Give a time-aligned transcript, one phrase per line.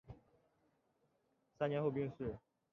[1.59, 2.35] 三年后病逝。